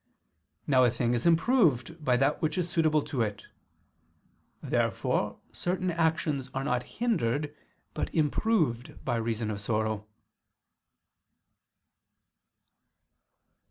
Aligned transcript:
Now 0.65 0.83
a 0.83 0.89
thing 0.89 1.13
is 1.13 1.27
improved 1.27 2.03
by 2.03 2.17
that 2.17 2.41
which 2.41 2.57
is 2.57 2.67
suitable 2.67 3.03
to 3.03 3.21
it. 3.21 3.43
Therefore 4.63 5.37
certain 5.53 5.91
actions 5.91 6.49
are 6.55 6.63
not 6.63 6.81
hindered 6.81 7.55
but 7.93 8.11
improved 8.11 9.05
by 9.05 9.17
reason 9.17 9.51
of 9.51 9.61
sorrow. 9.61 10.07